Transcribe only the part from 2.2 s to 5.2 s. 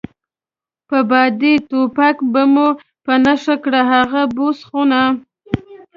به مو په نښه کړه، هغه بوس خونه.